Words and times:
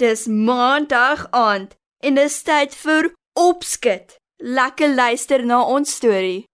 Dis 0.00 0.26
maandag 0.26 1.26
aand 1.30 1.74
en 1.98 2.14
dis 2.16 2.42
tyd 2.42 2.72
vir 2.74 3.10
opskud. 3.36 4.14
Lekker 4.36 4.94
luister 4.94 5.44
na 5.44 5.58
ons 5.60 5.92
storie. 5.92 6.44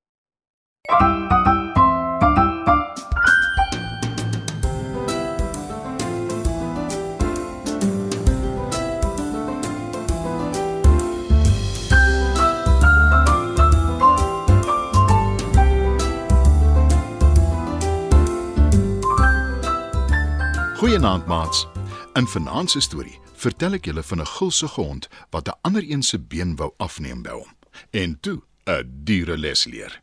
Goeienaand 20.77 21.27
maats. 21.27 21.69
In 22.15 22.27
vanaand 22.27 22.71
se 22.71 22.81
storie 22.81 23.26
vertel 23.47 23.77
ek 23.79 23.87
julle 23.87 24.03
van 24.03 24.21
'n 24.23 24.33
gulsige 24.37 24.81
hond 24.81 25.09
wat 25.31 25.49
'n 25.49 25.59
ander 25.67 25.85
een 25.87 26.03
se 26.03 26.19
been 26.19 26.57
wou 26.57 26.71
afneem 26.77 27.23
by 27.23 27.31
hom 27.31 27.53
en 27.91 28.21
toe 28.21 28.43
'n 28.65 28.85
diereles 29.05 29.65
leer. 29.65 30.03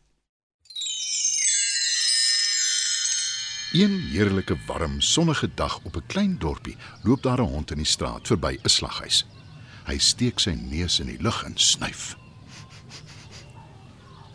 Een 3.74 4.00
heerlike 4.14 4.58
warm 4.68 5.02
sonnige 5.02 5.50
dag 5.56 5.80
op 5.84 5.96
'n 5.96 6.08
klein 6.08 6.38
dorpie 6.38 6.78
loop 7.04 7.22
daar 7.24 7.42
'n 7.42 7.54
hond 7.56 7.72
in 7.72 7.78
die 7.78 7.94
straat 7.96 8.28
verby 8.28 8.60
'n 8.64 8.70
slaghuis. 8.70 9.26
Hy 9.86 9.98
steek 9.98 10.40
sy 10.40 10.52
neus 10.52 11.00
in 11.00 11.08
die 11.08 11.22
lug 11.22 11.44
en 11.44 11.58
snuif. 11.58 12.16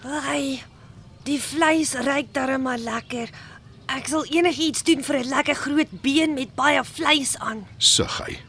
Ai, 0.04 0.62
die 1.22 1.40
vleis 1.40 1.92
ruik 1.92 2.34
darem 2.34 2.62
maar 2.62 2.78
lekker. 2.78 3.30
Ek 3.86 4.06
sal 4.06 4.24
enigiets 4.24 4.82
doen 4.82 5.02
vir 5.04 5.16
'n 5.18 5.28
lekker 5.28 5.54
groot 5.54 6.00
been 6.02 6.34
met 6.34 6.54
baie 6.54 6.84
vleis 6.84 7.38
aan. 7.38 7.66
Sug 7.78 8.18
hy. 8.18 8.47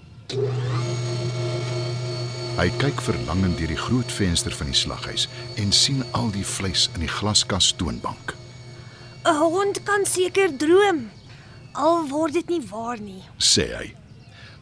Hy 2.60 2.68
kyk 2.78 3.00
verlangend 3.02 3.58
deur 3.58 3.72
die 3.72 3.80
groot 3.80 4.12
venster 4.14 4.54
van 4.54 4.68
die 4.70 4.78
slaghuis 4.78 5.26
en 5.58 5.72
sien 5.74 6.04
al 6.14 6.30
die 6.36 6.46
vleis 6.46 6.84
in 6.94 7.02
die 7.02 7.10
glaskas 7.10 7.72
toonbank. 7.80 8.36
'n 9.26 9.36
Hond 9.40 9.82
kan 9.84 10.06
seker 10.06 10.54
droom. 10.58 11.10
Al 11.74 12.06
word 12.10 12.34
dit 12.34 12.48
nie 12.48 12.62
waar 12.70 13.00
nie. 13.00 13.24
sê 13.38 13.74
hy. 13.74 13.96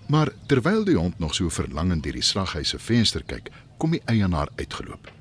Maar 0.07 0.31
terwyl 0.47 0.83
die 0.85 0.95
hond 0.95 1.19
nog 1.19 1.35
so 1.35 1.49
verlangend 1.49 2.03
deur 2.03 2.13
die 2.13 2.21
slaghuis 2.21 2.69
se 2.69 2.79
venster 2.79 3.23
kyk, 3.23 3.51
kom 3.77 3.91
die 3.91 4.01
eienaar 4.05 4.47
uitgeloop. 4.55 5.11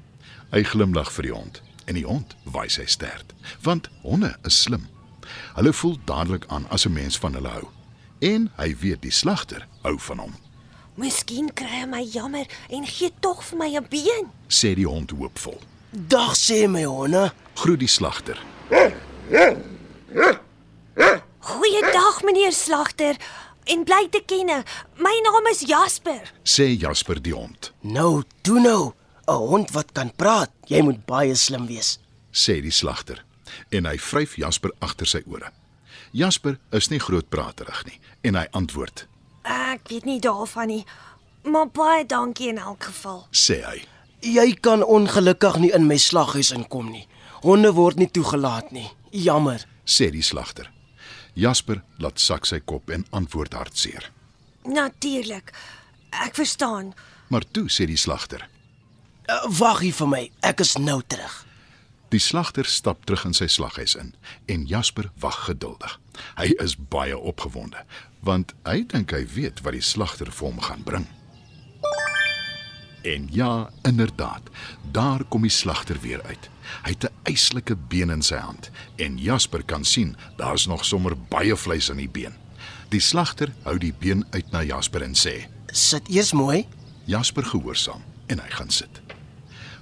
Hy 0.53 0.63
glimlag 0.63 1.11
vir 1.13 1.23
die 1.23 1.33
hond 1.33 1.63
en 1.87 1.95
die 1.95 2.07
hond 2.07 2.37
wys 2.45 2.75
sy 2.75 2.87
stert, 2.87 3.35
want 3.63 3.91
honde 4.03 4.37
is 4.45 4.63
slim. 4.63 4.87
Hulle 5.55 5.73
voel 5.73 5.99
dadelik 6.05 6.45
aan 6.49 6.67
as 6.71 6.87
'n 6.87 6.93
mens 6.93 7.19
van 7.19 7.35
hulle 7.35 7.49
hou. 7.49 7.69
En 8.21 8.51
hy 8.57 8.75
weet 8.81 9.03
die 9.03 9.11
slagter 9.13 9.67
hou 9.83 9.99
van 9.99 10.19
hom, 10.19 10.35
Miskien 10.97 11.51
kry 11.53 11.67
hy 11.83 11.87
my 11.87 12.01
jammer 12.03 12.47
en 12.73 12.87
gee 12.89 13.11
tog 13.21 13.43
vir 13.45 13.59
my 13.59 13.69
'n 13.77 13.87
been. 13.91 14.31
sê 14.49 14.75
die 14.75 14.87
hond 14.87 15.11
hoopvol. 15.11 15.61
Dag 15.93 16.35
sê 16.37 16.67
my 16.69 16.85
honde. 16.85 17.33
Groet 17.55 17.79
die 17.81 17.89
slagter. 17.89 18.39
Goeiedag 21.41 22.23
meneer 22.25 22.53
slagter 22.53 23.17
en 23.65 23.85
bly 23.85 24.07
te 24.11 24.23
kenne. 24.27 24.63
My 24.99 25.15
naam 25.25 25.47
is 25.51 25.61
Jasper. 25.67 26.33
sê 26.45 26.77
Jasper 26.79 27.21
die 27.23 27.35
hond, 27.35 27.73
Nou, 27.83 28.23
toe 28.43 28.61
nou. 28.61 28.93
'n 29.29 29.35
Hond 29.35 29.71
wat 29.73 29.93
kan 29.93 30.13
praat. 30.17 30.51
Jy 30.67 30.83
moet 30.83 31.05
baie 31.07 31.35
slim 31.35 31.67
wees. 31.67 31.99
sê 32.33 32.61
die 32.63 32.71
slagter 32.71 33.25
en 33.71 33.85
hy 33.87 33.97
vryf 33.99 34.37
Jasper 34.37 34.71
agter 34.81 35.07
sy 35.07 35.23
ore. 35.27 35.51
Jasper 36.17 36.57
is 36.73 36.89
nie 36.93 37.01
grootpraterig 37.03 37.83
nie 37.89 37.99
en 38.27 38.39
hy 38.41 38.47
antwoord, 38.57 39.05
Ek 39.47 39.89
weet 39.93 40.05
nie 40.09 40.19
daarvan 40.21 40.67
nie. 40.73 40.85
Maar 41.47 41.69
baie 41.71 42.07
dankie 42.07 42.49
in 42.51 42.59
elk 42.59 42.83
geval. 42.89 43.27
sê 43.31 43.61
hy. 43.63 43.85
Jy 44.23 44.55
kan 44.61 44.83
ongelukkig 44.83 45.59
nie 45.63 45.71
in 45.77 45.87
my 45.87 45.97
slaghuis 45.97 46.51
inkom 46.51 46.89
nie. 46.91 47.05
Honde 47.45 47.71
word 47.77 47.97
nie 48.01 48.09
toegelaat 48.11 48.73
nie. 48.73 48.89
Jammer. 49.13 49.63
sê 49.87 50.11
die 50.11 50.23
slagter. 50.23 50.71
Jasper 51.35 51.83
laat 51.99 52.19
sak 52.19 52.47
sy 52.47 52.59
kop 52.61 52.91
en 52.91 53.05
antwoord 53.13 53.53
hartseer. 53.55 54.11
Natuurlik. 54.65 55.53
Ek 56.11 56.35
verstaan. 56.35 56.95
Maar 57.29 57.45
toe 57.53 57.69
sê 57.71 57.87
die 57.87 57.97
slagter. 57.97 58.49
Uh, 59.29 59.47
Wag 59.61 59.81
hier 59.81 59.93
vir 59.95 60.07
my. 60.09 60.31
Ek 60.43 60.61
is 60.61 60.75
nou 60.79 61.03
terug. 61.07 61.46
Die 62.15 62.23
slagter 62.23 62.65
stap 62.65 63.03
terug 63.07 63.25
in 63.27 63.35
sy 63.35 63.49
slaghuis 63.51 63.97
in 63.99 64.13
en 64.53 64.67
Jasper 64.71 65.09
wag 65.19 65.41
geduldig. 65.49 65.97
Hy 66.39 66.53
is 66.63 66.77
baie 66.79 67.17
opgewonde 67.19 67.83
want 68.27 68.55
hy 68.67 68.81
dink 68.91 69.13
hy 69.15 69.23
weet 69.35 69.61
wat 69.63 69.77
die 69.77 69.85
slagter 69.85 70.31
vir 70.35 70.49
hom 70.49 70.63
gaan 70.63 70.83
bring. 70.87 71.05
En 73.07 73.29
ja, 73.31 73.69
inderdaad, 73.87 74.49
daar 74.91 75.23
kom 75.31 75.45
die 75.47 75.53
slagter 75.55 76.01
weer 76.03 76.23
uit. 76.27 76.49
Hy 76.83 76.95
het 76.95 77.05
'n 77.07 77.15
eislike 77.31 77.77
been 77.77 78.11
in 78.11 78.23
sy 78.23 78.39
hand 78.39 78.71
en 78.97 79.19
Jasper 79.19 79.63
kan 79.63 79.85
sien 79.85 80.17
daar's 80.37 80.67
nog 80.67 80.85
sommer 80.85 81.15
baie 81.19 81.57
vleis 81.57 81.91
aan 81.91 82.03
die 82.03 82.09
been. 82.09 82.35
Die 82.89 83.01
slagter 83.01 83.53
hou 83.63 83.79
die 83.79 83.95
been 83.99 84.27
uit 84.31 84.51
na 84.51 84.63
Jasper 84.63 85.03
en 85.03 85.15
sê: 85.15 85.47
Sit 85.73 86.09
eers 86.09 86.33
mooi. 86.33 86.67
Jasper 87.05 87.45
gehoorsaam 87.45 88.03
en 88.27 88.39
hy 88.39 88.51
gaan 88.51 88.71
sit. 88.71 89.03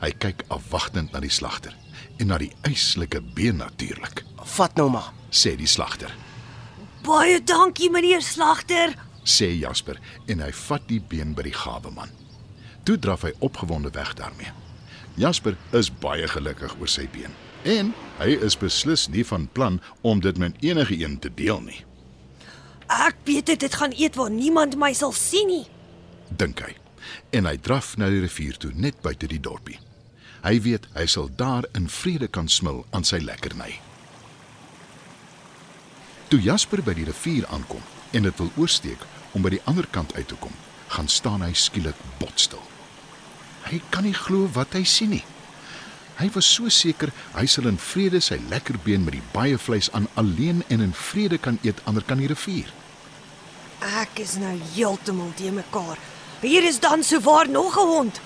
Hy 0.01 0.11
kyk 0.11 0.45
afwagtend 0.49 1.13
na 1.13 1.21
die 1.21 1.31
slagter 1.31 1.84
en 2.19 2.27
na 2.27 2.39
die 2.39 2.53
eislike 2.63 3.21
been 3.35 3.57
natuurlik, 3.57 4.25
Vat 4.45 4.75
nou 4.77 4.91
maar. 4.91 5.13
sê 5.31 5.57
die 5.57 5.67
slagter. 5.67 6.13
Baie 7.03 7.41
dankie 7.45 7.91
meneer 7.91 8.23
slagter. 8.23 8.95
Sê 9.25 9.49
Jasper 9.59 9.99
en 10.29 10.41
hy 10.41 10.51
vat 10.53 10.85
die 10.89 11.01
been 11.01 11.35
by 11.35 11.43
die 11.43 11.53
gaweman. 11.57 12.11
Toe 12.85 12.99
draf 12.99 13.23
hy 13.23 13.33
opgewonde 13.41 13.91
weg 13.95 14.15
daarmee. 14.15 14.53
Jasper 15.17 15.57
is 15.73 15.91
baie 15.91 16.29
gelukkig 16.29 16.75
oor 16.81 16.89
sy 16.89 17.07
been 17.13 17.33
en 17.65 17.95
hy 18.19 18.35
is 18.45 18.57
beslis 18.61 19.07
nie 19.09 19.25
van 19.25 19.47
plan 19.53 19.81
om 20.03 20.21
dit 20.21 20.37
met 20.39 20.53
enige 20.61 20.99
een 21.01 21.19
te 21.19 21.31
deel 21.35 21.61
nie, 21.61 21.85
Ek 22.89 23.17
weet 23.25 23.47
dit, 23.47 23.61
dit 23.61 23.75
gaan 23.75 23.93
eet 23.97 24.15
waar 24.15 24.31
niemand 24.31 24.77
my 24.77 24.93
sal 24.93 25.13
sien 25.13 25.47
nie. 25.49 25.67
dink 26.37 26.61
hy. 26.61 26.75
En 27.33 27.47
hy 27.47 27.57
draf 27.57 27.97
na 27.97 28.09
die 28.13 28.21
rivier 28.21 28.57
toe 28.61 28.71
net 28.75 29.01
buite 29.03 29.27
die 29.27 29.41
dorpie. 29.41 29.79
Hy 30.45 30.59
weet 30.61 30.87
hy 30.93 31.07
sal 31.09 31.31
daar 31.41 31.65
in 31.73 31.89
vrede 31.89 32.29
kan 32.29 32.49
smil 32.53 32.83
aan 32.93 33.05
sy 33.09 33.23
lekkerny. 33.25 33.79
Toe 36.29 36.41
Jasper 36.43 36.83
by 36.85 36.93
die 36.99 37.07
rivier 37.09 37.47
aankom 37.49 37.81
en 38.13 38.29
dit 38.29 38.41
wil 38.43 38.51
oorsteek 38.61 39.07
om 39.33 39.45
by 39.45 39.55
die 39.55 39.63
ander 39.71 39.89
kant 39.91 40.13
uit 40.19 40.29
te 40.29 40.37
kom, 40.41 40.53
gaan 40.93 41.09
staan 41.09 41.43
hy 41.43 41.55
skielik 41.57 41.97
botstil. 42.21 42.63
Hy 43.65 43.81
kan 43.91 44.05
nie 44.05 44.17
glo 44.17 44.51
wat 44.53 44.77
hy 44.77 44.85
sien 44.85 45.15
nie. 45.17 45.25
Hy 46.21 46.29
was 46.37 46.47
so 46.47 46.69
seker 46.71 47.11
hy 47.35 47.47
sal 47.51 47.67
in 47.71 47.81
vrede 47.81 48.21
sy 48.23 48.37
lekker 48.53 48.77
been 48.85 49.03
met 49.07 49.17
die 49.17 49.25
baie 49.33 49.57
vleis 49.59 49.89
aan 49.97 50.11
alleen 50.21 50.61
en 50.69 50.85
in 50.85 50.93
vrede 50.95 51.41
kan 51.41 51.59
eet 51.65 51.81
ander 51.89 52.05
kan 52.05 52.21
die 52.21 52.29
rivier. 52.31 52.69
Ek 54.05 54.21
is 54.21 54.37
nou 54.41 54.55
heeltemal 54.75 55.33
te 55.41 55.51
mekaar. 55.51 55.99
Hier 56.45 56.65
is 56.69 56.79
dan 56.81 57.03
souwaar 57.03 57.49
nog 57.49 57.77
'n 57.81 57.89
hond. 57.89 58.21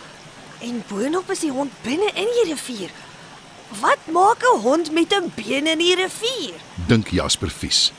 En 0.58 0.82
boonop 0.88 1.30
is 1.30 1.44
die 1.46 1.52
hond 1.54 1.72
binne 1.82 2.10
in 2.14 2.30
die 2.34 2.46
rivier. 2.50 2.90
Wat 3.80 4.06
maak 4.12 4.42
'n 4.42 4.60
hond 4.60 4.92
met 4.92 5.12
'n 5.14 5.32
been 5.34 5.66
in 5.66 5.78
die 5.78 5.94
rivier? 5.94 6.54
dink 6.86 7.08
Jasper 7.08 7.50
vies. 7.50 7.92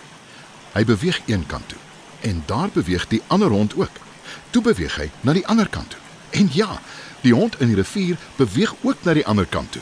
Hy 0.73 0.85
beweeg 0.85 1.21
een 1.25 1.45
kant 1.45 1.69
toe 1.69 1.77
en 2.21 2.43
daar 2.45 2.69
beweeg 2.69 3.07
die 3.07 3.21
ander 3.27 3.49
hond 3.49 3.75
ook. 3.75 3.91
Toe 4.49 4.61
beweeg 4.61 4.95
hy 4.95 5.11
na 5.21 5.33
die 5.33 5.47
ander 5.47 5.69
kant 5.69 5.89
toe. 5.89 5.99
En 6.29 6.49
ja, 6.53 6.81
die 7.21 7.33
hond 7.33 7.59
in 7.59 7.67
die 7.67 7.75
rivier 7.75 8.17
beweeg 8.35 8.75
ook 8.81 9.03
na 9.03 9.13
die 9.13 9.25
ander 9.25 9.45
kant 9.45 9.71
toe. 9.71 9.81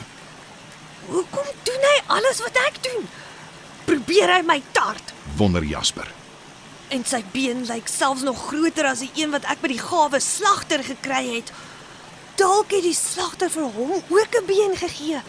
Hoekom 1.06 1.46
doen 1.62 1.82
hy 1.82 2.02
alles 2.06 2.38
wat 2.38 2.56
ek 2.66 2.82
doen? 2.82 3.08
Probeer 3.84 4.34
hy 4.34 4.42
my 4.46 4.62
tart? 4.72 5.12
Wonder 5.36 5.64
Jasper. 5.64 6.10
En 6.88 7.04
sy 7.04 7.24
been 7.32 7.66
lyk 7.66 7.88
selfs 7.88 8.22
nog 8.22 8.46
groter 8.46 8.84
as 8.84 8.98
die 8.98 9.10
een 9.14 9.30
wat 9.30 9.44
ek 9.44 9.60
by 9.60 9.68
die 9.68 9.82
gawe 9.82 10.20
slagter 10.20 10.84
gekry 10.84 11.24
het. 11.34 11.52
Dalk 12.38 12.70
het 12.70 12.84
die 12.86 12.94
slagter 12.94 13.50
vir 13.50 13.66
hom 13.74 13.92
ook 14.08 14.32
'n 14.40 14.46
been 14.46 14.76
gegee. 14.76 15.20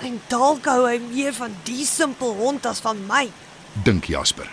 En 0.00 0.20
dalk 0.28 0.64
hou 0.64 0.88
hy 0.88 0.98
meer 0.98 1.34
van 1.34 1.54
die 1.64 1.84
simpel 1.86 2.34
hond 2.34 2.66
as 2.66 2.80
van 2.80 3.06
my. 3.06 3.30
dink 3.84 4.04
Jasper. 4.04 4.48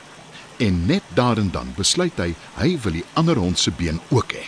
En 0.58 0.86
net 0.86 1.04
daar 1.14 1.38
en 1.38 1.52
dan 1.52 1.74
besluit 1.76 2.18
hy 2.18 2.36
hy 2.56 2.80
wil 2.84 2.92
die 2.92 3.06
ander 3.14 3.36
hond 3.36 3.60
se 3.60 3.72
been 3.72 4.00
ook 4.10 4.34
hê, 4.34 4.46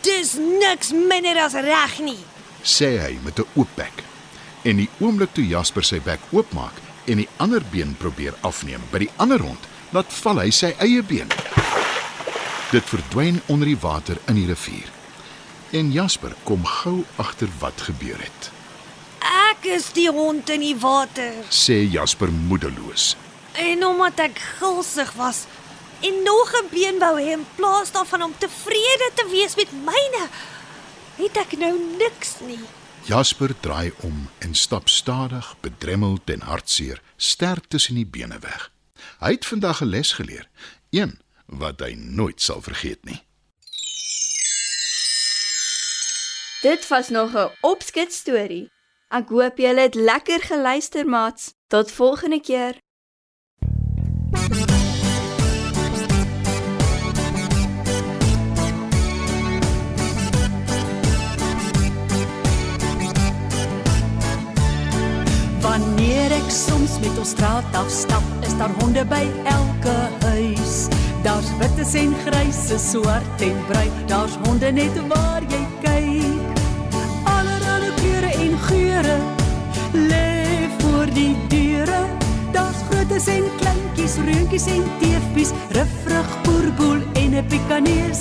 Dis 0.00 0.34
niks 0.34 0.92
minder 0.92 1.36
as 1.44 1.52
reg 1.52 1.98
nie. 1.98 2.18
sê 2.62 2.98
hy 3.00 3.18
met 3.24 3.38
'n 3.38 3.46
oop 3.54 3.68
bek. 3.74 4.02
En 4.62 4.76
die 4.76 4.88
oomblik 5.00 5.32
toe 5.34 5.46
Jasper 5.46 5.84
sy 5.84 6.00
bek 6.00 6.20
oopmaak 6.30 6.72
en 7.06 7.16
die 7.16 7.28
ander 7.36 7.62
been 7.70 7.96
probeer 7.96 8.34
afneem 8.40 8.80
by 8.90 8.98
die 8.98 9.10
ander 9.16 9.40
hond, 9.40 9.60
laat 9.92 10.12
val 10.12 10.38
hy 10.38 10.50
sy 10.50 10.74
eie 10.78 11.02
been. 11.02 11.28
Dit 12.70 12.84
verdwyn 12.84 13.40
onder 13.46 13.66
die 13.66 13.78
water 13.80 14.16
in 14.26 14.34
die 14.34 14.46
rivier. 14.46 14.90
En 15.74 15.92
Jasper 15.92 16.34
kom 16.42 16.66
gou 16.66 17.02
agter 17.16 17.48
wat 17.58 17.80
gebeur 17.80 18.20
het. 18.22 18.50
Ek 19.50 19.64
is 19.66 19.88
die 19.96 20.06
hond 20.06 20.50
in 20.54 20.62
die 20.62 20.76
water. 20.78 21.32
Sê 21.50 21.80
Jasper 21.90 22.30
moedeloos. 22.30 23.16
En 23.58 23.82
omdat 23.86 24.22
ek 24.22 24.38
gulsig 24.60 25.10
was 25.18 25.46
en 26.06 26.22
nog 26.22 26.52
'n 26.60 26.70
been 26.70 26.98
wou 27.02 27.18
hê 27.18 27.34
in 27.34 27.46
plaas 27.56 27.90
daarvan 27.90 28.22
om 28.22 28.34
tevrede 28.38 29.10
te 29.14 29.26
wees 29.30 29.56
met 29.56 29.72
myne. 29.72 30.24
Het 31.16 31.36
ek 31.42 31.58
nou 31.58 31.74
niks 31.98 32.30
nie. 32.46 32.62
Jasper 33.02 33.60
draai 33.60 33.92
om 34.00 34.28
en 34.38 34.54
stap 34.54 34.88
stadig, 34.88 35.56
bedremmeld 35.60 36.30
en 36.30 36.40
hartseer, 36.40 37.02
sterk 37.16 37.64
tussen 37.68 37.94
die 37.94 38.06
bene 38.06 38.38
weg. 38.38 38.70
Hy 39.18 39.30
het 39.30 39.46
vandag 39.46 39.80
'n 39.80 39.90
les 39.90 40.12
geleer, 40.12 40.48
een 40.90 41.18
wat 41.46 41.80
hy 41.80 41.94
nooit 41.94 42.42
sal 42.42 42.62
vergeet 42.62 43.04
nie. 43.04 43.22
Dit 46.64 46.88
was 46.88 47.08
nog 47.08 47.32
'n 47.32 47.50
opskit 47.60 48.12
storie. 48.12 48.70
Ek 49.08 49.28
hoop 49.28 49.58
julle 49.58 49.80
het 49.80 49.94
lekker 49.94 50.40
geluister, 50.40 51.06
maats. 51.06 51.52
Tot 51.66 51.90
volgende 51.90 52.40
keer. 52.40 52.74
Wanneer 65.60 66.30
ek 66.30 66.50
soms 66.50 66.98
met 67.00 67.18
ons 67.18 67.28
straat 67.28 67.64
afstap, 67.72 68.22
is 68.40 68.56
daar 68.56 68.70
honde 68.80 69.04
by 69.04 69.26
elke 69.44 69.96
huis. 70.20 70.86
Daar's 71.22 71.56
wites 71.58 71.94
en 71.94 72.14
grysse, 72.14 72.78
swart 72.78 73.40
en 73.40 73.64
bruin, 73.66 74.06
daar's 74.06 74.34
honde 74.44 74.72
net 74.72 75.06
waar 75.08 75.42
jy 75.42 75.63
reentjies 84.54 84.66
en 84.66 84.84
teefies, 85.00 85.52
ruffrig 85.74 86.28
boerboel 86.44 87.00
en 87.14 87.34
'n 87.34 87.46
pikanees. 87.48 88.20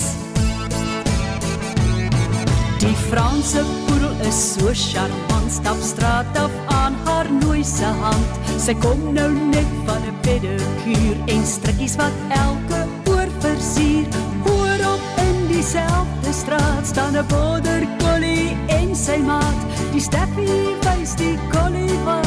Die 2.79 2.95
Franse 3.09 3.63
poedel 3.85 4.27
is 4.27 4.53
so 4.53 4.71
charmant, 4.73 5.51
stap 5.51 5.77
straat 5.81 6.37
af 6.37 6.51
aan 6.67 6.95
haar 7.05 7.31
nooise 7.31 7.85
hand. 7.85 8.25
Sy 8.57 8.73
kom 8.73 9.13
nou 9.13 9.31
net 9.31 9.69
van 9.85 10.01
'n 10.01 10.17
pedikuur 10.21 11.15
en 11.25 11.45
strikkies 11.45 11.95
wat 11.95 12.15
elke 12.29 12.87
oor 13.09 13.29
versier. 13.39 14.05
Hoor 14.45 14.79
op 14.93 15.03
in 15.17 15.47
dieselfde 15.47 16.31
straat 16.31 16.85
staan 16.85 17.15
'n 17.15 17.25
border 17.27 17.87
collie 17.97 18.57
en 18.67 18.95
sy 18.95 19.17
maat. 19.17 19.61
Die 19.91 20.01
Steffie 20.01 20.75
wys 20.81 21.15
die 21.15 21.37
collie 21.51 21.97
waar, 22.05 22.22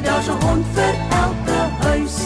kleure. 0.00 0.02
Daar's 0.02 0.28
'n 0.28 0.46
hond 0.46 0.66
vir 0.74 0.94
elke 1.10 1.60
huis. 1.86 2.16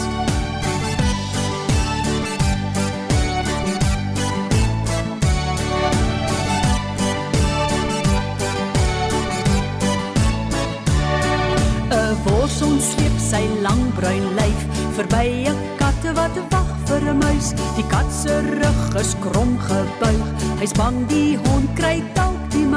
Ons 12.61 12.91
sleep 12.91 13.17
sy 13.17 13.41
lang 13.61 13.93
bruin 13.95 14.35
lyf 14.35 14.59
verby 14.95 15.49
'n 15.49 15.57
katte 15.77 16.13
wat 16.13 16.35
wag 16.49 16.69
vir 16.85 17.01
'n 17.09 17.17
muis. 17.17 17.53
Die 17.75 17.87
kat 17.87 18.09
se 18.11 18.41
rug 18.61 18.95
is 19.01 19.15
krom 19.19 19.57
gebuig. 19.59 20.27
Hy's 20.59 20.71
bang 20.71 21.07
die 21.07 21.37
hond 21.43 21.69
kry 21.75 22.03
dalk 22.13 22.32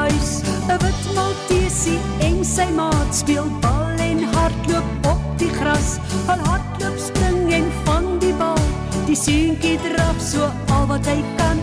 muis. 0.06 0.43
'n 0.69 0.79
Wit 0.82 1.03
maltesie 1.14 1.99
en 2.26 2.44
sy 2.44 2.69
maat 2.79 3.11
speel 3.14 3.49
bal 3.61 3.99
en 4.08 4.20
hardloop 4.35 5.06
op 5.12 5.23
die 5.41 5.53
gras. 5.58 5.99
Al 6.32 6.41
hardloop 6.49 6.99
spring 7.08 7.53
en 7.58 7.67
vang 7.85 8.08
die 8.25 8.35
bal. 8.43 8.62
Die 9.06 9.19
seentjie 9.25 9.79
draf 9.87 10.19
so 10.31 10.50
al 10.76 10.87
wat 10.91 11.06
hy 11.06 11.20
kan. 11.38 11.58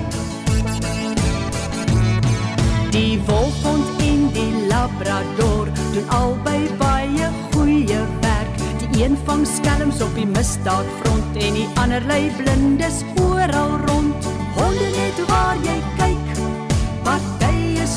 Die 2.96 3.20
wolfhond 3.28 3.88
en 4.10 4.28
die 4.38 4.54
labrador 4.72 5.72
doen 5.94 6.10
albei 6.20 6.62
baie 6.78 7.30
goeie 7.52 8.02
werk. 8.26 8.54
Die 8.82 9.04
een 9.04 9.18
vang 9.26 9.48
skelms 9.48 10.02
op 10.02 10.14
die 10.16 10.30
misdaadfront 10.36 11.42
en 11.48 11.60
die 11.60 11.70
ander 11.82 12.04
lei 12.12 12.30
blindes 12.38 13.02
oral 13.30 13.80
rond. 13.88 14.32
Honde 14.58 14.90
net 15.00 15.26
waar 15.28 15.58
jy 15.66 15.93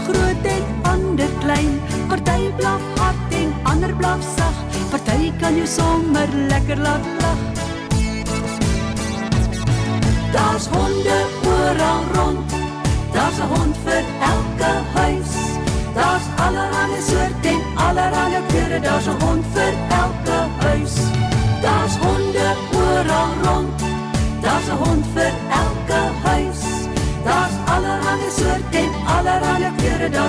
groot 0.07 0.47
en 0.55 0.65
ander 0.93 1.31
klein. 1.41 1.81
Party 2.09 2.51
blaf 2.59 2.85
hard 2.99 3.35
en 3.41 3.53
ander 3.73 3.95
blaf 3.97 4.23
sag. 4.37 4.57
Party 4.91 5.33
kan 5.41 5.57
jou 5.57 5.67
sommer 5.67 6.29
lekker 6.53 6.79
laat 6.87 7.07
lag. 7.21 7.41
Daar's 10.33 10.67
honde 10.67 11.19
oral 11.57 12.03
rond. 12.15 12.57
Daar's 13.13 13.39
'n 13.39 13.49
hond 13.55 13.77
vir 13.85 14.05
elke 14.33 14.73
huis. 14.95 15.33
Daar's 15.95 16.27
allerlei 16.45 17.01
soorte 17.11 17.49
en 17.55 17.63
allerlei 17.87 18.43
kleure. 18.49 18.81
Daar's 18.81 19.07
'n 19.07 19.21
hond 19.25 19.45
vir 19.55 19.73
elke 19.73 19.96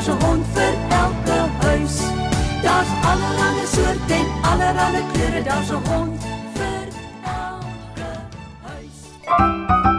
'n 0.08 0.24
hond 0.24 0.46
vir 0.54 0.74
elke 0.90 1.40
huis. 1.62 1.98
Daar's 2.64 2.92
allerlei 3.10 3.66
soorte 3.66 4.14
en 4.14 4.28
allerlei 4.42 5.04
kleure, 5.14 5.44
daar's 5.44 5.70
'n 5.70 5.82
hond 5.90 6.22
vir 6.54 6.88
elke 7.24 8.10
huis. 8.68 9.97